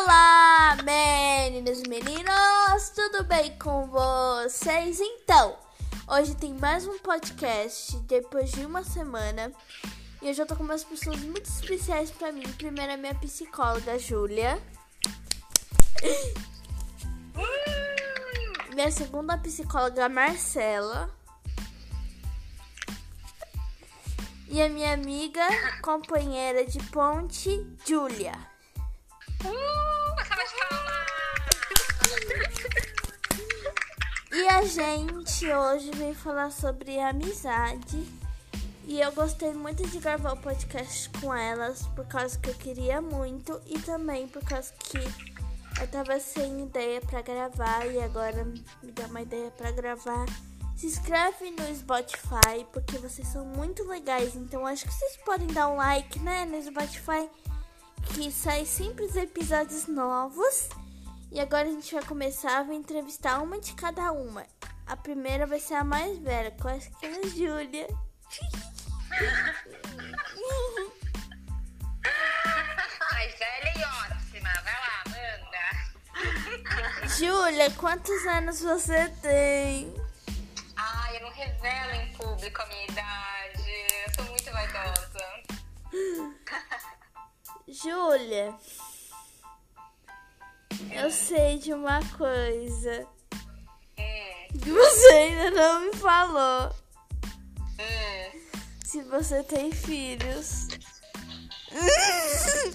Olá, 0.00 0.76
meninas 0.84 1.80
e 1.80 1.88
meninos, 1.88 2.90
tudo 2.94 3.24
bem 3.24 3.58
com 3.58 3.88
vocês? 3.88 5.00
Então, 5.00 5.58
hoje 6.06 6.36
tem 6.36 6.54
mais 6.54 6.86
um 6.86 7.00
podcast 7.00 7.96
depois 8.02 8.52
de 8.52 8.64
uma 8.64 8.84
semana 8.84 9.52
e 10.22 10.28
eu 10.28 10.34
já 10.34 10.46
tô 10.46 10.54
com 10.54 10.62
umas 10.62 10.84
pessoas 10.84 11.18
muito 11.18 11.46
especiais 11.46 12.12
pra 12.12 12.30
mim. 12.30 12.44
Primeiro, 12.52 12.92
a 12.92 12.96
minha 12.96 13.14
psicóloga, 13.16 13.98
Júlia. 13.98 14.62
Minha 18.72 18.92
segunda 18.92 19.36
psicóloga, 19.36 20.08
Marcela. 20.08 21.12
E 24.48 24.62
a 24.62 24.68
minha 24.68 24.94
amiga, 24.94 25.42
companheira 25.82 26.64
de 26.64 26.78
ponte, 26.84 27.66
Júlia. 27.84 28.38
Uh, 29.44 30.20
essa 30.20 30.34
vai 30.34 30.46
E 34.38 34.46
a 34.46 34.62
gente 34.62 35.52
hoje 35.52 35.90
vem 35.96 36.14
falar 36.14 36.52
sobre 36.52 36.96
amizade. 37.00 38.00
E 38.86 39.00
eu 39.00 39.10
gostei 39.10 39.52
muito 39.52 39.84
de 39.88 39.98
gravar 39.98 40.34
o 40.34 40.36
podcast 40.36 41.10
com 41.20 41.34
elas, 41.34 41.82
por 41.88 42.06
causa 42.06 42.38
que 42.38 42.48
eu 42.48 42.54
queria 42.54 43.02
muito 43.02 43.60
e 43.66 43.80
também 43.80 44.28
por 44.28 44.40
causa 44.44 44.72
que 44.78 44.96
eu 45.80 45.88
tava 45.88 46.20
sem 46.20 46.62
ideia 46.62 47.00
pra 47.00 47.20
gravar 47.20 47.84
e 47.86 48.00
agora 48.00 48.44
me 48.44 48.92
deu 48.92 49.08
uma 49.08 49.22
ideia 49.22 49.50
pra 49.50 49.72
gravar. 49.72 50.26
Se 50.76 50.86
inscreve 50.86 51.50
no 51.50 51.74
Spotify, 51.74 52.64
porque 52.72 52.96
vocês 52.96 53.26
são 53.26 53.44
muito 53.44 53.82
legais. 53.88 54.36
Então 54.36 54.64
acho 54.64 54.86
que 54.86 54.94
vocês 54.94 55.16
podem 55.24 55.48
dar 55.48 55.66
um 55.68 55.74
like, 55.74 56.16
né, 56.20 56.44
no 56.44 56.62
Spotify, 56.62 57.28
que 58.14 58.30
sai 58.30 58.64
sempre 58.64 59.04
os 59.04 59.16
episódios 59.16 59.88
novos. 59.88 60.68
E 61.30 61.40
agora 61.40 61.68
a 61.68 61.70
gente 61.70 61.94
vai 61.94 62.02
começar 62.04 62.64
a 62.66 62.74
entrevistar 62.74 63.42
uma 63.42 63.60
de 63.60 63.74
cada 63.74 64.10
uma. 64.12 64.46
A 64.86 64.96
primeira 64.96 65.46
vai 65.46 65.60
ser 65.60 65.74
a 65.74 65.84
mais 65.84 66.18
velha, 66.18 66.56
é 67.02 67.06
a 67.06 67.26
Júlia. 67.28 67.86
Ai, 73.12 73.28
velha 73.28 73.72
e 73.76 73.82
ótima. 73.84 74.48
Vai 74.64 74.72
lá, 74.80 75.04
manda. 75.06 75.64
Júlia, 77.18 77.70
quantos 77.72 78.26
anos 78.26 78.62
você 78.62 79.08
tem? 79.20 79.94
Ai, 80.76 81.16
eu 81.18 81.20
não 81.20 81.30
revelo 81.30 81.92
em 81.92 82.12
público 82.14 82.62
a 82.62 82.66
minha 82.66 82.84
idade. 82.84 83.70
Eu 84.06 84.14
sou 84.14 84.24
muito 84.24 84.50
vaidosa. 84.50 85.26
Júlia, 87.68 88.54
eu 90.92 91.10
sei 91.10 91.58
de 91.58 91.72
uma 91.72 92.00
coisa 92.16 93.06
Hum, 93.98 94.58
que 94.62 94.70
você 94.70 95.06
ainda 95.12 95.50
não 95.50 95.80
me 95.86 95.92
falou. 95.96 96.74
hum. 97.80 98.40
Se 98.84 99.02
você 99.02 99.42
tem 99.42 99.70
filhos. 99.70 100.68
Ai, 101.72 102.72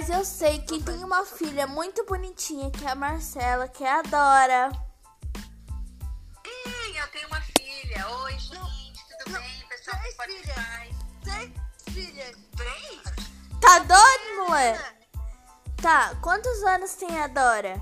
Mas 0.00 0.08
eu 0.08 0.24
sei 0.24 0.58
que 0.62 0.82
tem 0.82 1.04
uma 1.04 1.26
filha 1.26 1.66
muito 1.66 2.06
bonitinha, 2.06 2.70
que 2.70 2.86
é 2.86 2.88
a 2.88 2.94
Marcela, 2.94 3.68
que 3.68 3.84
é 3.84 3.92
a 3.92 4.00
Dora. 4.00 4.70
Sim, 6.42 6.96
eu 6.96 7.06
tenho 7.08 7.28
uma 7.28 7.40
filha. 7.42 8.08
Oi, 8.08 8.32
gente, 8.38 9.04
tudo 9.18 9.38
bem? 9.38 9.66
Pessoal 9.68 10.00
do 10.00 10.10
Spotify. 10.10 10.96
Três 11.22 11.52
filhas. 11.92 12.34
Três? 12.56 13.02
Tá 13.60 13.78
doido, 13.80 14.48
moleque? 14.48 14.82
Tá, 15.82 16.14
quantos 16.22 16.62
anos 16.62 16.94
tem 16.94 17.20
a 17.20 17.26
Dora? 17.26 17.78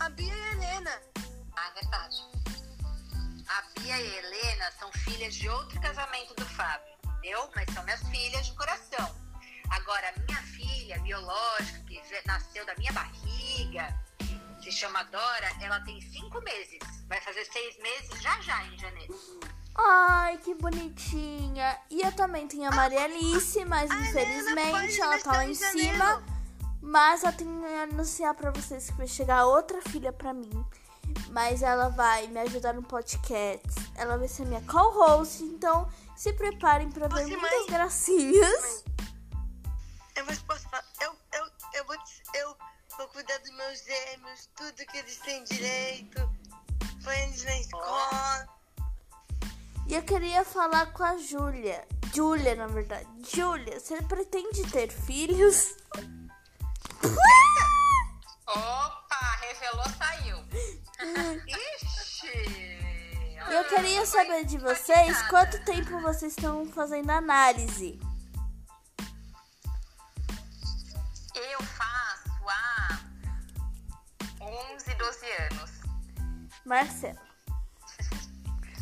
A 0.00 0.08
Bia 0.08 0.34
e 0.34 0.40
a 0.40 0.52
Helena. 0.52 1.00
Ah, 1.56 1.68
é 1.70 1.80
verdade. 1.80 2.16
A 3.46 3.62
Bia 3.78 3.96
e 3.96 4.16
a 4.16 4.18
Helena 4.18 4.72
são 4.80 4.90
filhas 5.04 5.32
de 5.36 5.48
outro 5.48 5.80
casamento 5.80 6.34
do 6.34 6.44
Fábio, 6.44 6.92
entendeu? 7.04 7.48
Mas 7.54 7.72
são 7.72 7.84
minhas 7.84 8.02
filhas 8.08 8.46
de 8.46 8.52
coração. 8.54 9.14
Agora, 9.70 10.08
a 10.08 10.20
minha 10.20 10.42
filha 10.42 10.55
biológica, 10.94 11.78
que 11.86 12.00
nasceu 12.26 12.64
da 12.64 12.74
minha 12.76 12.92
barriga, 12.92 13.94
se 14.62 14.72
chama 14.72 15.02
Dora, 15.04 15.48
ela 15.60 15.80
tem 15.80 16.00
cinco 16.00 16.40
meses. 16.40 16.78
Vai 17.08 17.20
fazer 17.20 17.44
seis 17.44 17.76
meses 17.78 18.20
já 18.20 18.40
já, 18.40 18.64
em 18.64 18.78
janeiro. 18.78 19.14
Ai, 19.78 20.38
que 20.38 20.54
bonitinha. 20.54 21.78
E 21.90 22.00
eu 22.00 22.10
também 22.12 22.48
tenho 22.48 22.66
a 22.68 22.74
Maria 22.74 23.04
Alice, 23.04 23.64
mas 23.64 23.90
infelizmente 23.90 25.00
ela 25.00 25.18
tá 25.20 25.32
lá 25.32 25.44
em 25.44 25.54
cima. 25.54 25.72
janeiro. 25.98 26.24
Mas 26.82 27.22
eu 27.22 27.32
tenho 27.32 27.60
que 27.60 27.74
anunciar 27.92 28.34
pra 28.34 28.50
vocês 28.50 28.90
que 28.90 28.96
vai 28.96 29.06
chegar 29.06 29.44
outra 29.46 29.80
filha 29.82 30.12
pra 30.12 30.32
mim. 30.32 30.64
Mas 31.30 31.62
ela 31.62 31.88
vai 31.88 32.26
me 32.28 32.40
ajudar 32.40 32.72
no 32.74 32.82
podcast. 32.82 33.68
Ela 33.94 34.16
vai 34.16 34.28
ser 34.28 34.46
minha 34.46 34.62
co-host. 34.62 35.42
Então 35.44 35.88
se 36.16 36.32
preparem 36.32 36.90
pra 36.90 37.06
ver 37.08 37.24
Você, 37.24 37.36
muitas 37.36 37.60
mãe? 37.60 37.66
gracinhas. 37.70 38.84
Eu 40.16 40.24
vou 40.24 40.34
eu, 41.86 42.40
eu, 42.40 42.48
vou, 42.48 42.56
eu 42.56 42.56
vou 42.96 43.08
cuidar 43.08 43.38
dos 43.38 43.50
meus 43.50 43.84
gêmeos, 43.84 44.48
tudo 44.56 44.86
que 44.86 44.98
eles 44.98 45.18
têm 45.18 45.44
direito. 45.44 46.30
Põe 47.04 47.16
eles 47.22 47.44
na 47.44 47.60
escola. 47.60 48.48
E 49.86 49.94
eu 49.94 50.02
queria 50.02 50.44
falar 50.44 50.92
com 50.92 51.04
a 51.04 51.16
Júlia. 51.16 51.86
Júlia, 52.12 52.54
na 52.56 52.66
verdade. 52.66 53.06
Júlia, 53.28 53.78
você 53.78 54.02
pretende 54.02 54.68
ter 54.70 54.90
filhos? 54.90 55.76
Opa, 58.46 59.38
revelou, 59.40 59.84
saiu. 59.96 60.38
Ixi! 61.46 62.76
E 63.48 63.54
eu 63.54 63.64
queria 63.68 64.04
saber 64.04 64.44
de 64.44 64.58
vocês 64.58 65.22
quanto 65.28 65.64
tempo 65.64 66.00
vocês 66.00 66.32
estão 66.32 66.66
fazendo 66.66 67.10
análise. 67.10 68.00
Marcela. 76.66 77.20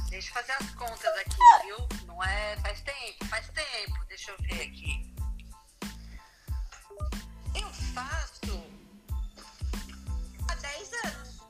Deixa 0.09 0.31
eu 0.31 0.33
fazer 0.33 0.53
as 0.53 0.71
contas 0.75 1.19
aqui, 1.19 1.37
viu? 1.65 2.07
Não 2.07 2.23
é. 2.25 2.57
Faz 2.63 2.81
tempo, 2.81 3.25
faz 3.27 3.47
tempo. 3.49 4.05
Deixa 4.09 4.31
eu 4.31 4.37
ver 4.39 4.63
aqui. 4.63 5.15
Eu 7.55 7.69
faço 7.93 8.65
há 10.49 10.55
10 10.55 10.93
anos. 11.05 11.41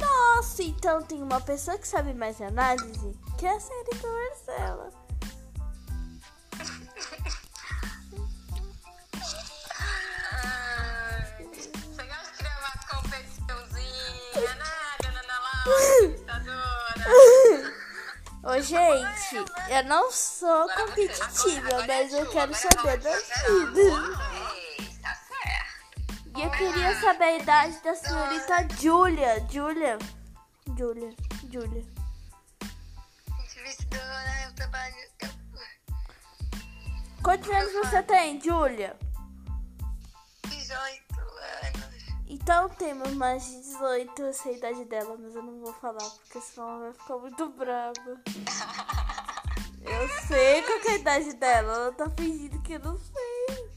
Nossa, 0.00 0.62
então 0.62 1.02
tem 1.02 1.20
uma 1.20 1.40
pessoa 1.40 1.76
que 1.78 1.88
sabe 1.88 2.14
mais 2.14 2.36
de 2.36 2.44
análise, 2.44 3.18
que 3.36 3.44
é 3.44 3.56
a 3.56 3.60
senhorita 3.60 4.06
Marcela. 4.06 4.90
Ai, 4.92 4.99
Ô, 18.50 18.60
gente, 18.60 19.36
eu 19.68 19.84
não 19.84 20.10
sou 20.10 20.68
competitiva, 20.70 21.86
mas 21.86 22.12
eu 22.12 22.28
quero 22.32 22.52
saber 22.52 22.98
da 22.98 23.16
vida. 23.16 23.80
E 26.36 26.42
eu 26.42 26.50
queria 26.50 27.00
saber 27.00 27.24
a 27.24 27.38
idade 27.38 27.80
da 27.80 27.94
senhorita. 27.94 28.66
Entrevistadora, 33.38 34.42
eu 34.44 34.54
trabalho. 34.56 34.96
Eu, 35.20 35.28
Quantos 37.22 37.50
anos 37.50 37.72
você 37.72 38.02
tem, 38.02 38.40
Júlia? 38.40 38.96
18 40.48 40.74
anos. 40.80 41.09
Então 42.32 42.68
temos 42.68 43.12
mais 43.14 43.44
de 43.44 43.56
18, 43.56 44.22
eu 44.22 44.32
sei 44.32 44.54
a 44.54 44.56
idade 44.56 44.84
dela, 44.84 45.16
mas 45.18 45.34
eu 45.34 45.42
não 45.42 45.58
vou 45.58 45.72
falar, 45.74 45.98
porque 45.98 46.40
senão 46.40 46.68
ela 46.68 46.78
vai 46.78 46.92
ficar 46.92 47.16
muito 47.16 47.48
brava. 47.50 48.20
Eu 49.82 50.08
sei 50.28 50.62
qual 50.62 50.78
que 50.78 50.88
é 50.88 50.90
a 50.92 50.96
idade 50.96 51.32
dela, 51.36 51.72
ela 51.72 51.92
tá 51.92 52.08
fingindo 52.10 52.60
que 52.60 52.74
eu 52.74 52.80
não 52.80 52.98
sei. 52.98 53.70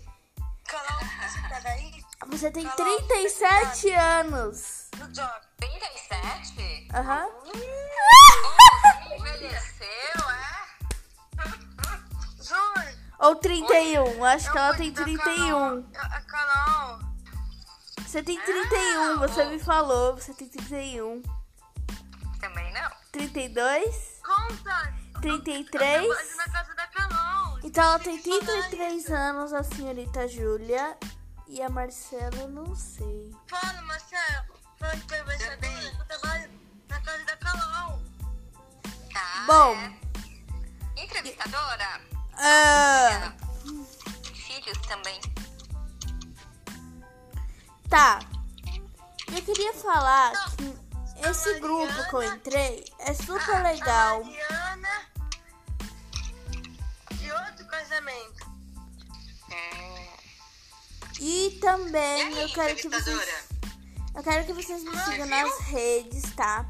Você 2.27 2.51
tá 2.51 2.59
tem 2.59 2.69
37 2.69 3.91
anos. 3.91 4.89
No 4.97 5.07
job. 5.07 5.31
37? 5.57 6.89
Aham. 6.94 7.29
Envelheceu, 9.17 10.29
é? 10.29 10.53
Júlio, 12.44 12.97
Ou 13.19 13.35
31? 13.38 14.25
Acho 14.25 14.51
que 14.51 14.57
ela 14.57 14.75
tem 14.75 14.91
da 14.91 15.03
31. 15.03 15.83
Carol. 16.27 16.82
Você 18.13 18.21
tem 18.21 18.39
31, 18.39 19.18
você 19.18 19.44
me 19.45 19.57
falou. 19.57 20.13
Você 20.15 20.36
tem 20.36 20.48
31. 20.48 21.24
Também 22.39 22.71
não. 22.71 22.92
32? 23.12 24.21
Conta. 24.24 24.94
33? 25.19 26.04
Eu 26.04 26.38
na 26.38 26.44
casa 26.44 26.75
da 26.75 26.86
Carol. 26.89 27.60
Então 27.63 27.83
ela 27.83 27.98
tem 27.98 28.21
33 28.21 29.10
anos, 29.10 29.51
a 29.51 29.63
senhorita 29.63 30.27
Júlia. 30.27 30.95
E 31.48 31.60
a 31.60 31.69
Marcela, 31.69 32.36
eu 32.36 32.50
não 32.50 32.75
sei. 32.75 33.31
Fala, 33.48 33.81
Marcelo. 33.81 34.60
Fala 34.77 34.95
que 34.95 35.24
vai 35.24 35.38
Também. 35.39 35.98
Eu 35.98 36.06
trabalho 36.06 36.51
na 36.89 37.01
casa 37.01 37.25
da 37.25 37.38
Carol. 37.38 38.00
Tá. 39.12 39.44
Bom, 39.48 39.75
é. 39.75 41.04
Entrevistadora? 41.04 42.00
ah, 42.38 43.33
Filhos 44.36 44.77
também. 44.88 45.19
Tá. 47.94 48.19
Eu 49.31 49.42
queria 49.44 49.72
falar 49.74 50.34
que 50.56 51.30
esse 51.30 51.60
grupo 51.60 51.94
que 52.10 52.16
eu 52.16 52.24
entrei 52.24 52.86
é 52.98 53.13
super 53.13 53.62
legal. 53.62 54.24
De 57.12 57.31
outro 57.31 57.68
casamento. 57.68 58.51
E 61.22 61.60
também 61.62 62.36
eu 62.40 62.50
quero 62.50 62.75
que 62.75 62.90
vocês. 62.90 63.50
Eu 64.16 64.24
quero 64.24 64.46
que 64.48 64.54
vocês 64.54 64.84
me 64.84 64.98
sigam 65.04 65.28
nas 65.28 65.60
redes, 65.60 66.34
tá? 66.36 66.66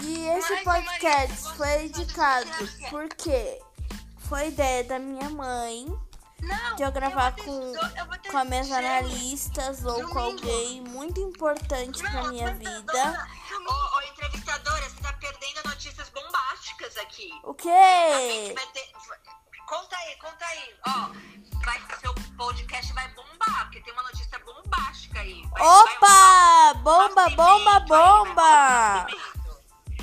E 0.00 0.28
esse 0.28 0.56
podcast 0.62 1.56
foi 1.56 1.88
dedicado 1.88 2.48
podcast. 2.48 2.90
porque 2.90 3.60
foi 4.28 4.48
ideia 4.48 4.84
da 4.84 5.00
minha 5.00 5.28
mãe 5.30 6.07
Não. 6.48 6.76
de 6.76 6.82
eu 6.82 6.92
gravar 6.92 7.32
com, 7.36 7.50
eu 7.96 8.06
vou 8.06 8.18
ter 8.18 8.30
com 8.30 8.38
as 8.38 8.48
minhas 8.48 8.66
gêmeos. 8.66 8.84
analistas 8.84 9.84
ou 9.84 9.94
com 9.94 10.14
Domingo. 10.14 10.20
alguém 10.20 10.80
muito 10.82 11.20
importante 11.20 12.00
pra 12.02 12.10
Não, 12.12 12.28
minha 12.30 12.48
apresentadora. 12.50 13.10
vida. 13.10 13.28
Ô, 13.70 13.96
ô, 13.96 14.02
entrevistadora, 14.02 14.88
você 14.88 15.00
tá 15.02 15.12
perdendo 15.14 15.68
notícias 15.68 16.08
bombásticas 16.10 16.96
aqui. 16.98 17.30
O 17.44 17.50
A 17.50 17.54
quê? 17.54 18.54
ter- 18.72 18.92
Conta 19.66 19.96
aí, 19.96 20.16
conta 20.16 20.44
aí. 20.46 20.74
Ó, 20.86 21.10
vai, 21.64 21.78
seu 22.00 22.14
podcast 22.38 22.90
vai 22.94 23.06
bombar, 23.08 23.64
porque 23.64 23.80
tem 23.82 23.92
uma 23.92 24.02
notícia 24.04 24.38
bombástica 24.38 25.20
aí. 25.20 25.42
Vai- 25.50 25.62
vai 25.62 25.68
Opa! 25.82 26.72
um 26.78 26.82
Bomba, 26.82 27.28
bomba, 27.28 27.28
aí, 27.28 27.36
vai 27.36 27.58
rolar 27.58 28.22
um 28.22 28.24
bomba! 28.24 29.02
nascimento. 29.02 29.38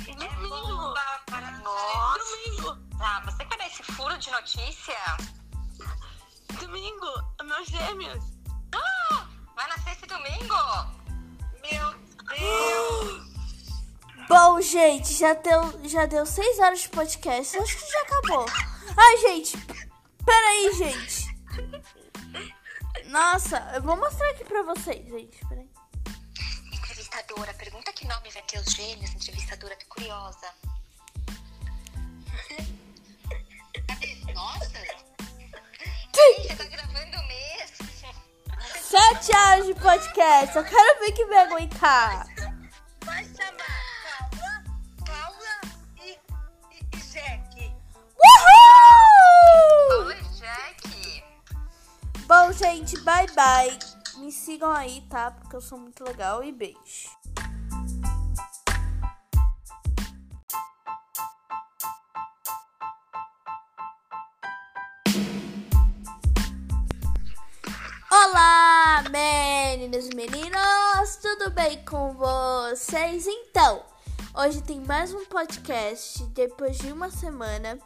É 0.08 0.14
Domingo. 0.14 0.48
bomba 0.48 1.22
para 1.26 1.50
Nossa. 1.50 2.18
Domingo. 2.18 2.76
Tá, 2.96 3.20
você 3.24 3.44
quer 3.44 3.58
dar 3.58 3.66
esse 3.66 3.82
furo 3.82 4.16
de 4.18 4.30
notícia? 4.30 4.94
Domingo, 6.66 7.06
meus 7.44 7.68
gêmeos. 7.68 8.24
Ah, 8.74 9.28
vai 9.54 9.68
nascer 9.68 9.92
esse 9.92 10.06
domingo? 10.06 10.54
Meu 11.62 11.94
Deus! 12.26 13.26
Bom, 14.28 14.60
gente, 14.60 15.14
já 15.14 15.32
deu, 15.34 15.88
já 15.88 16.06
deu 16.06 16.26
6 16.26 16.58
horas 16.58 16.80
de 16.80 16.88
podcast. 16.88 17.56
Acho 17.56 17.78
que 17.78 17.88
já 17.88 18.00
acabou. 18.00 18.46
Ai, 18.96 19.16
gente, 19.18 19.56
peraí, 20.24 20.74
gente. 20.74 21.36
Nossa, 23.10 23.58
eu 23.76 23.82
vou 23.82 23.96
mostrar 23.96 24.28
aqui 24.30 24.42
pra 24.42 24.64
vocês, 24.64 25.06
gente. 25.06 25.38
Peraí. 25.46 25.70
Entrevistadora, 26.72 27.54
pergunta 27.54 27.92
que 27.92 28.08
nome 28.08 28.28
vai 28.30 28.42
ter 28.42 28.58
os 28.58 28.72
gêmeos, 28.72 29.14
entrevistadora, 29.14 29.76
tô 29.76 29.86
curiosa. 29.86 30.52
Horas 39.56 39.66
de 39.66 39.74
podcast. 39.74 40.56
Eu 40.56 40.64
quero 40.64 41.00
ver 41.00 41.12
quem 41.12 41.26
vai 41.28 41.38
aguentar. 41.38 42.26
Vai 43.04 43.24
chamar 43.24 44.28
Paula, 44.30 44.64
Paula 45.06 45.60
e, 46.02 46.10
e, 46.72 46.86
e 46.92 46.96
Jack. 46.98 47.74
Uhul! 48.18 50.06
Oi, 50.06 50.22
Jack. 50.34 51.24
Bom, 52.26 52.52
gente, 52.52 53.00
bye 53.00 53.26
bye. 53.28 53.78
Me 54.18 54.30
sigam 54.30 54.70
aí, 54.70 55.02
tá? 55.08 55.30
Porque 55.30 55.56
eu 55.56 55.60
sou 55.60 55.78
muito 55.78 56.04
legal 56.04 56.44
e 56.44 56.52
beijo. 56.52 57.05
Meninos, 70.30 71.16
tudo 71.22 71.50
bem 71.50 71.84
com 71.84 72.12
vocês? 72.14 73.26
Então, 73.28 73.84
hoje 74.34 74.60
tem 74.60 74.80
mais 74.80 75.14
um 75.14 75.24
podcast 75.26 76.24
depois 76.26 76.78
de 76.78 76.90
uma 76.90 77.10
semana 77.10 77.78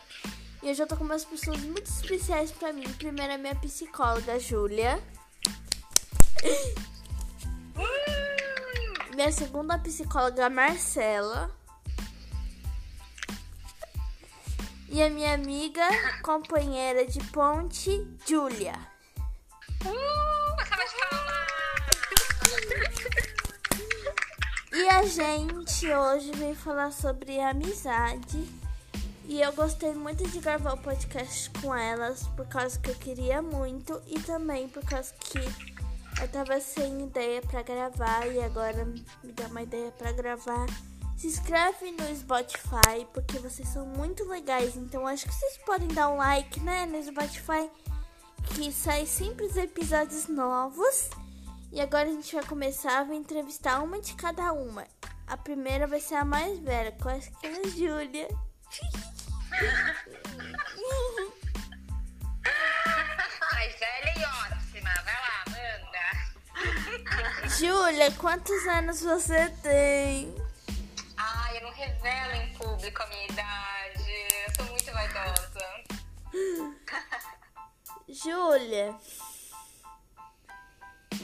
e 0.63 0.69
eu 0.69 0.75
já 0.75 0.87
tô 0.87 0.97
com 0.97 1.05
umas 1.05 1.23
pessoas 1.23 1.61
muito 1.61 1.87
especiais 1.87 2.51
pra 2.51 2.73
mim. 2.73 2.91
Primeiro, 2.95 3.35
a 3.35 3.39
minha 3.39 3.55
psicóloga, 3.57 4.39
Júlia. 4.39 5.03
Minha 9.15 9.33
segunda 9.33 9.79
psicóloga, 9.79 10.49
Marcela. 10.49 11.55
E 14.89 15.03
a 15.03 15.11
minha 15.11 15.35
amiga, 15.35 15.87
companheira 16.23 17.05
de 17.05 17.21
ponte, 17.25 17.91
Júlia. 18.27 18.75
E 24.81 24.89
a 24.89 25.03
gente 25.03 25.93
hoje 25.93 26.33
veio 26.33 26.55
falar 26.55 26.91
sobre 26.91 27.39
amizade. 27.39 28.49
E 29.27 29.39
eu 29.39 29.53
gostei 29.53 29.93
muito 29.93 30.27
de 30.27 30.39
gravar 30.39 30.73
o 30.73 30.79
podcast 30.79 31.51
com 31.61 31.75
elas, 31.75 32.27
por 32.29 32.47
causa 32.47 32.79
que 32.79 32.91
eu 32.91 32.95
queria 32.95 33.43
muito 33.43 34.01
e 34.07 34.19
também 34.21 34.69
por 34.69 34.83
causa 34.83 35.13
que 35.21 35.39
eu 35.39 36.29
tava 36.29 36.59
sem 36.61 37.05
ideia 37.05 37.43
pra 37.43 37.63
gravar 37.63 38.27
e 38.27 38.41
agora 38.43 38.87
me 38.87 39.33
dá 39.33 39.49
uma 39.49 39.61
ideia 39.61 39.91
pra 39.93 40.13
gravar. 40.13 40.67
Se 41.15 41.27
inscreve 41.27 41.91
no 41.91 42.17
Spotify, 42.17 43.07
porque 43.13 43.39
vocês 43.39 43.69
são 43.69 43.85
muito 43.85 44.27
legais, 44.27 44.77
então 44.77 45.07
acho 45.07 45.27
que 45.27 45.35
vocês 45.35 45.59
podem 45.59 45.89
dar 45.89 46.09
um 46.09 46.17
like, 46.17 46.59
né, 46.61 46.87
no 46.87 47.03
Spotify, 47.05 47.71
que 48.55 48.73
sai 48.73 49.05
sempre 49.05 49.45
os 49.45 49.59
episódios 49.59 50.27
novos. 50.27 51.11
E 51.73 51.81
agora 51.81 52.09
a 52.09 52.13
gente 52.13 52.35
vai 52.35 52.45
começar, 52.45 53.05
vou 53.05 53.15
entrevistar 53.15 53.81
uma 53.81 54.01
de 54.01 54.15
cada 54.15 54.53
uma. 54.53 54.85
A 55.25 55.37
primeira 55.37 55.87
vai 55.87 56.01
ser 56.01 56.17
a 56.17 56.25
mais 56.25 56.59
velha, 56.59 56.93
é 57.43 57.49
a 57.49 57.69
Júlia. 57.69 58.27
Ai, 63.53 63.69
velha 63.69 64.15
e 64.17 64.25
ótima. 64.25 64.91
Vai 65.05 65.15
lá, 65.15 65.45
manda. 65.47 66.05
Júlia, 67.57 68.11
quantos 68.19 68.67
anos 68.67 69.03
você 69.03 69.49
tem? 69.63 70.35
Ai, 71.17 71.59
eu 71.59 71.63
não 71.63 71.73
revelo 71.73 72.33
em 72.35 72.53
público 72.55 73.01
a 73.01 73.07
minha 73.07 73.27
idade. 73.27 74.11
Eu 74.49 74.55
sou 74.57 74.65
muito 74.65 74.91
vaidosa. 74.93 75.85
Júlia, 78.09 78.99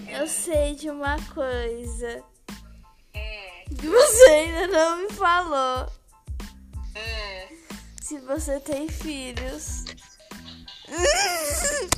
eu 0.08 0.26
sei 0.26 0.74
de 0.74 0.90
uma 0.90 1.16
coisa 1.34 2.22
Hum, 3.14 3.74
que 3.78 3.86
você 3.88 4.24
ainda 4.24 4.66
não 4.68 5.02
me 5.02 5.12
falou. 5.12 5.90
hum. 6.96 7.56
Se 8.02 8.18
você 8.20 8.60
tem 8.60 8.88
filhos. 8.88 9.84
Ai, 10.88 11.88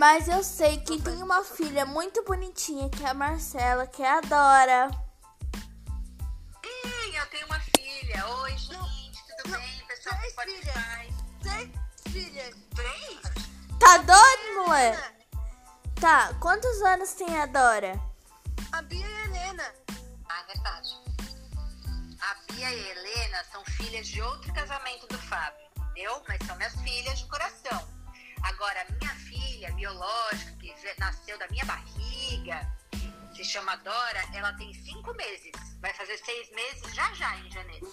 Mas 0.00 0.28
eu 0.28 0.42
sei 0.42 0.80
que 0.80 0.98
tem 0.98 1.22
uma 1.22 1.44
filha 1.44 1.84
muito 1.84 2.24
bonitinha, 2.24 2.88
que 2.88 3.04
é 3.04 3.10
a 3.10 3.12
Marcela, 3.12 3.86
que 3.86 4.02
é 4.02 4.10
a 4.10 4.22
Dora. 4.22 4.90
Sim, 6.64 7.14
eu 7.14 7.26
tenho 7.26 7.44
uma 7.44 7.60
filha. 7.60 8.26
Oi, 8.26 8.50
gente, 8.56 9.22
tudo 9.36 9.54
bem? 9.54 9.84
Pessoal 9.86 10.16
do 10.16 10.20
três 10.22 10.32
Spotify. 10.32 11.14
Três 11.42 11.70
filhas. 12.08 12.56
Três? 12.74 13.20
Tá 13.78 13.98
doido, 13.98 14.64
moleque? 14.64 15.02
Tá, 16.00 16.32
quantos 16.40 16.80
anos 16.80 17.12
tem 17.12 17.38
a 17.38 17.44
Dora? 17.44 18.00
A 18.72 18.80
Bia 18.80 19.06
e 19.06 19.14
a 19.14 19.24
Helena. 19.26 19.74
Ah, 20.30 20.40
é 20.40 20.46
verdade. 20.54 20.96
A 22.22 22.36
Bia 22.50 22.70
e 22.70 22.90
a 22.90 22.90
Helena 22.90 23.44
são 23.52 23.62
filhas 23.66 24.08
de 24.08 24.22
outro 24.22 24.50
casamento 24.54 25.06
do 25.08 25.18
Fábio. 25.18 25.60
entendeu? 25.76 26.22
Mas 26.26 26.38
são 26.46 26.56
minhas 26.56 26.74
filhas 26.76 27.18
de 27.18 27.26
coração. 27.26 27.86
Agora, 28.42 28.86
minha 28.98 29.14
filha 29.16 29.39
biológica, 29.68 30.52
que 30.60 30.74
nasceu 30.98 31.38
da 31.38 31.48
minha 31.48 31.64
barriga, 31.64 32.66
se 33.34 33.44
chama 33.44 33.76
Dora, 33.76 34.22
ela 34.34 34.52
tem 34.54 34.72
cinco 34.74 35.14
meses. 35.14 35.52
Vai 35.80 35.94
fazer 35.94 36.18
seis 36.18 36.50
meses 36.50 36.94
já 36.94 37.12
já, 37.14 37.36
em 37.38 37.50
janeiro. 37.50 37.90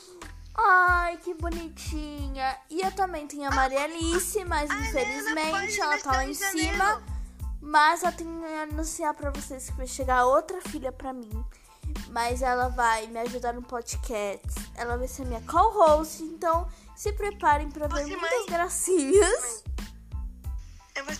Ai, 0.56 1.18
que 1.18 1.34
bonitinha. 1.36 2.58
E 2.70 2.82
eu 2.82 2.92
também 2.92 3.28
tenho 3.28 3.48
a 3.48 3.52
Maria 3.56 3.84
Alice, 3.84 4.44
mas 4.46 4.70
infelizmente 4.70 5.80
ela 5.80 5.98
tá 6.00 6.12
lá 6.12 6.26
em 6.26 6.34
cima. 6.34 7.02
Mas 7.62 8.04
eu 8.04 8.12
tenho 8.12 8.42
que 8.42 8.74
anunciar 8.74 9.14
pra 9.14 9.30
vocês 9.30 9.70
que 9.70 9.78
vai 9.78 9.88
chegar 9.88 10.26
outra 10.26 10.62
filha 10.62 10.92
pra 10.92 11.14
mim. 11.14 11.46
Mas 12.10 12.42
ela 12.42 12.70
vai 12.70 13.08
me 13.08 13.20
ajudar 13.20 13.54
no 13.54 13.62
podcast. 13.62 14.48
Ela 14.76 14.98
vai 14.98 15.08
ser 15.08 15.26
minha 15.26 15.42
co-host. 15.42 16.24
Então 16.24 16.68
se 16.96 17.14
preparem 17.14 17.70
pra 17.70 17.88
ver 17.88 18.04
Você, 18.04 18.16
muitas 18.16 18.40
mãe? 18.40 18.46
gracinhas. 18.48 19.64
Eu 20.96 21.06
vou 21.06 21.14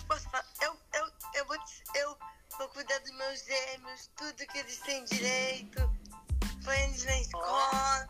eu, 1.94 2.16
vou, 2.58 2.68
cuidar 2.68 2.98
dos 2.98 3.12
meus 3.12 3.44
gêmeos, 3.44 4.10
tudo 4.16 4.46
que 4.46 4.58
eles 4.58 4.78
têm 4.78 5.04
direito. 5.04 5.78
Põe 6.64 6.76
eles 6.84 7.04
na 7.04 7.20
escola. 7.20 8.08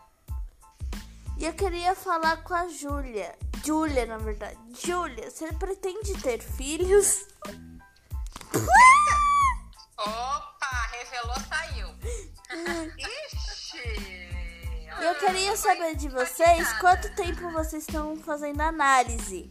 E 1.38 1.44
eu 1.44 1.52
queria 1.52 1.94
falar 1.94 2.42
com 2.42 2.54
a 2.54 2.66
Júlia. 2.68 3.36
Júlia, 3.64 4.06
na 4.06 4.18
verdade. 4.18 4.58
Júlia, 4.84 5.30
você 5.30 5.52
pretende 5.52 6.20
ter 6.20 6.40
filhos? 6.40 7.26
Opa, 9.98 10.90
revelou, 10.92 11.36
saiu. 11.48 11.88
Ixi. 12.98 14.18
E 15.00 15.04
eu 15.04 15.14
queria 15.14 15.56
saber 15.56 15.94
de 15.94 16.08
vocês 16.08 16.72
quanto 16.80 17.14
tempo 17.14 17.52
vocês 17.52 17.86
estão 17.86 18.16
fazendo 18.16 18.60
análise. 18.60 19.48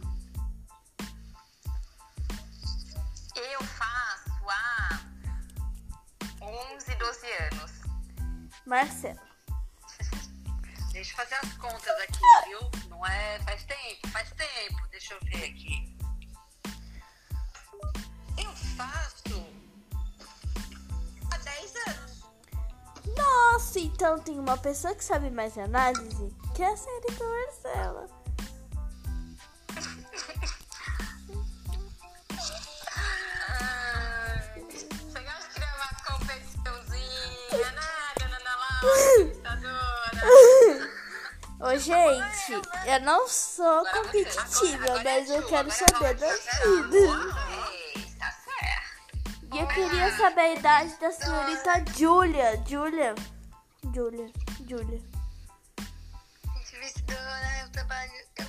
Marcelo. 8.68 9.18
Deixa 10.92 11.12
eu 11.12 11.16
fazer 11.16 11.34
as 11.36 11.52
contas 11.54 12.00
aqui, 12.02 12.20
viu? 12.48 12.90
Não 12.90 13.04
é. 13.06 13.40
Faz 13.40 13.64
tempo, 13.64 14.08
faz 14.08 14.30
tempo. 14.32 14.88
Deixa 14.90 15.14
eu 15.14 15.20
ver 15.22 15.44
aqui. 15.44 15.96
Eu 18.36 18.52
faço 18.76 19.46
há 21.32 21.38
10 21.38 21.74
anos. 21.86 22.24
Nossa, 23.16 23.80
então 23.80 24.18
tem 24.18 24.38
uma 24.38 24.58
pessoa 24.58 24.94
que 24.94 25.02
sabe 25.02 25.30
mais 25.30 25.56
análise, 25.56 26.36
que 26.54 26.62
é 26.62 26.72
a 26.72 26.76
senhorita 26.76 27.24
Marcela. 27.24 28.06
Você 28.06 28.17
Ô, 41.60 41.76
gente, 41.76 42.52
eu 42.86 43.00
não 43.00 43.28
sou 43.28 43.84
competitiva, 43.86 44.84
Agora- 44.84 45.00
agora 45.00 45.10
é 45.10 45.20
mas 45.20 45.30
eu 45.30 45.42
quero 45.48 45.70
agora 45.72 45.90
saber 45.92 46.04
é 46.04 46.14
da 46.14 46.32
vida. 46.36 46.98
Certo. 48.44 49.54
E 49.54 49.58
eu 49.58 49.66
queria 49.66 50.16
saber 50.16 50.40
a 50.40 50.54
idade 50.54 50.94
da 51.00 51.10
senhorita. 51.10 51.80
Entrevistadora, 56.56 57.58
eu 57.62 57.70
trabalho. 57.72 58.12
Eu, 58.38 58.46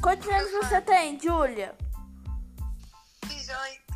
Quantos 0.00 0.28
anos 0.28 0.50
você 0.52 0.80
tem, 0.80 1.20
Júlia? 1.20 1.74
18 3.26 3.52
anos. 3.52 3.89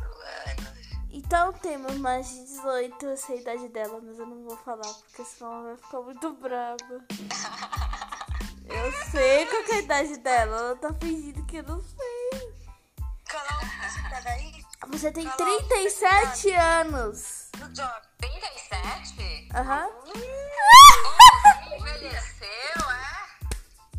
Então 1.17 1.53
temos 1.53 1.95
mais 1.95 2.27
de 2.27 2.43
18, 2.43 3.05
eu 3.05 3.15
sei 3.15 3.37
a 3.37 3.41
idade 3.41 3.69
dela, 3.69 4.01
mas 4.03 4.19
eu 4.19 4.25
não 4.25 4.43
vou 4.43 4.57
falar, 4.57 4.81
porque 4.81 5.23
senão 5.23 5.53
ela 5.53 5.63
vai 5.63 5.77
ficar 5.77 6.01
muito 6.01 6.33
brava. 6.33 6.75
Eu 8.67 8.91
sei 9.11 9.45
qual 9.45 9.63
que 9.63 9.71
é 9.73 9.75
a 9.75 9.79
idade 9.79 10.17
dela, 10.17 10.57
ela 10.57 10.75
tá 10.75 10.91
fingindo 10.99 11.45
que 11.45 11.57
eu 11.57 11.63
não 11.63 11.79
sei. 11.83 12.55
Você 14.87 15.11
tem 15.11 15.29
37 15.29 16.51
anos. 16.51 17.49
No 17.59 17.69
job. 17.69 18.01
37? 18.17 19.49
Aham. 19.53 19.87
Envelheceu, 21.77 22.89
é? 22.89 23.15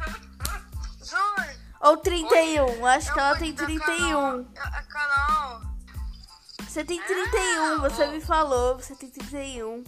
Júlio. 1.07 1.61
Ou 1.81 1.97
31, 1.97 2.87
acho 2.87 3.13
que 3.15 3.21
ela 3.21 3.39
tem 3.39 3.55
31. 3.55 4.53
A 4.57 4.83
Carol. 4.83 5.66
Você 6.77 6.85
tem 6.85 7.03
31, 7.03 7.81
você 7.81 8.07
me 8.09 8.21
falou, 8.21 8.79
você 8.79 8.95
tem 8.95 9.09
31. 9.09 9.83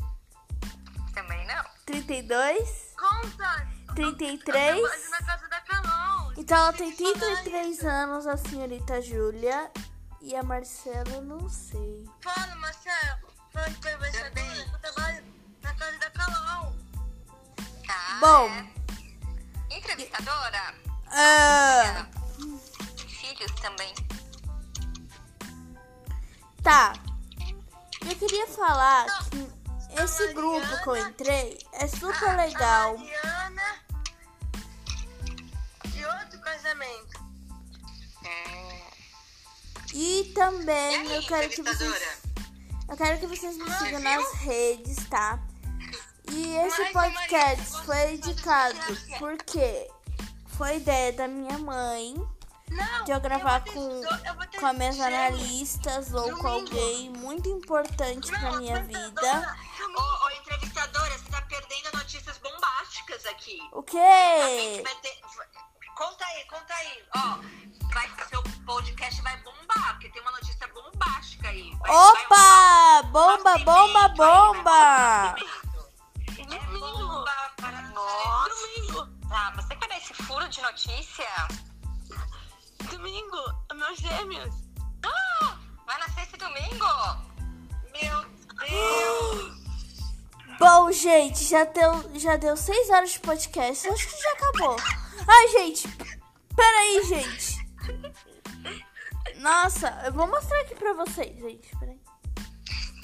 Também 1.13 1.47
não. 1.47 1.63
32? 1.85 2.95
Conta. 2.97 3.69
33? 3.95 4.79
Eu 4.79 5.11
na 5.11 5.19
casa 5.19 5.49
da 5.49 5.61
Carol. 5.61 6.33
Então 6.35 6.57
ela 6.57 6.73
tem 6.73 6.91
33 6.91 7.85
anos, 7.85 8.27
a 8.27 8.39
senhorita 8.39 9.03
Júlia. 9.03 9.71
E 10.23 10.35
a 10.35 10.43
Marcela, 10.43 11.11
eu 11.13 11.21
não 11.21 11.47
sei. 11.51 12.09
Fala, 12.23 12.57
Marcelo. 12.57 13.19
Fala 13.53 13.67
que 13.67 13.97
vai 13.99 14.11
saber. 14.11 14.31
Também. 14.31 14.73
Eu 14.73 14.79
trabalho 14.79 15.25
na 15.63 15.75
casa 15.75 15.99
da 15.99 16.11
Carol. 16.11 16.75
Tá. 17.87 18.19
Bom, 18.19 18.49
é. 18.49 19.77
Entrevistadora? 19.77 20.75
ah, 21.09 22.07
Filhos 22.97 23.53
também. 23.61 23.93
Tá. 26.69 26.93
Eu 28.07 28.15
queria 28.17 28.47
falar 28.47 29.07
que 29.31 30.03
esse 30.03 30.35
grupo 30.35 30.83
que 30.83 30.89
eu 30.89 30.97
entrei 30.99 31.59
é 31.73 31.87
super 31.87 32.37
legal. 32.37 32.99
Mariana. 32.99 33.63
De 35.87 36.05
outro 36.05 36.39
casamento. 36.41 37.29
E 39.95 40.31
também 40.35 41.11
eu 41.11 41.23
quero 41.23 41.49
que 41.49 41.63
vocês. 41.63 42.21
Eu 42.87 42.97
quero 42.97 43.19
que 43.19 43.27
vocês 43.27 43.57
me 43.57 43.71
sigam 43.79 44.01
nas 44.01 44.33
redes, 44.35 45.09
tá? 45.09 45.41
E 46.31 46.55
esse 46.57 46.85
podcast 46.93 47.83
foi 47.87 48.19
dedicado 48.19 48.79
porque 49.19 49.91
foi 50.49 50.77
ideia 50.77 51.15
da 51.15 51.27
minha 51.27 51.59
mãe. 51.59 52.15
De 53.09 53.13
eu 53.15 53.21
gravar 53.21 53.65
com, 53.65 54.03
eu 54.03 54.37
ter 54.51 54.61
com 54.61 54.67
as 54.67 54.77
minhas 54.77 55.01
analistas 55.01 56.13
ou 56.13 56.31
com 56.37 56.47
alguém 56.47 57.09
muito 57.09 57.49
importante 57.49 58.31
pra 58.31 58.51
Não, 58.53 58.59
minha 58.59 58.77
apresentadora, 58.77 59.41
vida. 59.41 59.57
Ô, 59.97 60.27
ô, 60.27 60.31
entrevistadora, 60.33 61.19
você 61.19 61.31
tá 61.31 61.41
perdendo 61.41 61.91
notícias 61.97 62.37
bombásticas 62.37 63.25
aqui. 63.25 63.59
O 63.73 63.81
A 63.81 63.83
quê? 63.85 64.83
vai 64.85 64.95
ter- 64.97 65.19
Conta 65.97 66.23
aí, 66.27 66.45
conta 66.45 66.75
aí. 66.75 67.03
Ó, 67.17 67.39
vai, 67.95 68.11
seu 68.29 68.43
podcast 68.67 69.23
vai 69.23 69.37
bombar, 69.39 69.93
porque 69.95 70.11
tem 70.11 70.21
uma 70.21 70.33
notícia 70.33 70.69
bombástica 70.69 71.49
aí. 71.49 71.71
Vai- 71.81 71.91
vai 71.91 72.11
Opa! 72.13 73.01
um 73.07 73.11
Bomba, 73.11 73.43
nascimento 73.45 73.65
bomba, 73.65 74.01
aí, 74.03 74.15
vai 74.17 74.41
um 74.51 74.53
bomba! 74.53 75.35
É 76.39 76.79
bomba 76.79 77.53
para 77.57 77.83
Nossa. 77.89 78.49
Domingo. 78.51 79.29
Tá, 79.31 79.53
você 79.57 79.75
quer 79.77 79.89
dar 79.89 79.97
esse 79.97 80.13
furo 80.13 80.47
de 80.49 80.61
notícia? 80.61 81.25
Domingo. 82.99 83.37
Meus 83.77 83.99
gêmeos. 84.01 84.55
Ah, 85.05 85.57
vai 85.87 85.99
nascer 86.01 86.23
esse 86.23 86.37
domingo? 86.37 86.85
Meu 87.93 88.25
Deus! 88.59 89.59
Bom, 90.59 90.91
gente, 90.91 91.45
já 91.45 91.63
deu, 91.63 92.19
já 92.19 92.37
deu 92.37 92.57
seis 92.57 92.91
horas 92.91 93.13
de 93.13 93.21
podcast. 93.21 93.89
Acho 93.89 94.09
que 94.09 94.21
já 94.21 94.33
acabou. 94.33 94.77
Ai, 95.29 95.49
gente. 95.49 95.87
Peraí, 96.57 97.05
gente. 97.05 97.69
Nossa, 99.37 99.89
eu 100.05 100.13
vou 100.13 100.27
mostrar 100.27 100.61
aqui 100.63 100.75
pra 100.75 100.93
vocês, 100.95 101.39
gente. 101.39 101.71
Peraí. 101.79 102.01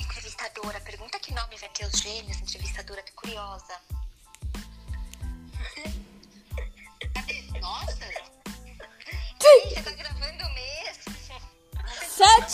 Entrevistadora, 0.00 0.80
pergunta 0.80 1.20
que 1.20 1.32
nome 1.32 1.56
vai 1.56 1.68
ter 1.68 1.86
os 1.86 2.00
gêmeos, 2.00 2.40
entrevistadora, 2.40 3.00
tô 3.04 3.12
curiosa. 3.12 3.80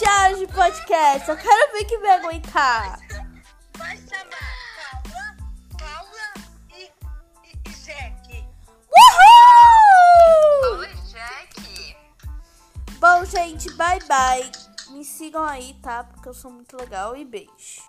Sete 0.01 0.39
de 0.39 0.47
podcast. 0.47 1.29
Eu 1.29 1.37
quero 1.37 1.73
ver 1.73 1.85
quem 1.85 2.01
vai 2.01 2.13
aguentar. 2.13 2.99
Vai 3.77 3.99
chamar 3.99 5.03
Paula, 5.05 5.37
Paula 5.79 6.49
e, 6.75 6.85
e, 7.45 7.59
e 7.67 7.71
Jack. 7.71 8.49
Uhul! 8.97 10.79
Oi, 10.79 10.89
Jack! 11.07 11.97
Bom, 12.99 13.27
gente, 13.27 13.71
bye 13.75 13.99
bye. 14.09 14.51
Me 14.89 15.05
sigam 15.05 15.45
aí, 15.45 15.75
tá? 15.83 16.03
Porque 16.05 16.31
eu 16.31 16.35
sou 16.35 16.51
muito 16.51 16.79
legal 16.79 17.15
e 17.15 17.23
beijo. 17.23 17.80